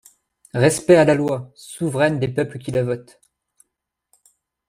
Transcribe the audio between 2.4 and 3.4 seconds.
qui la votent!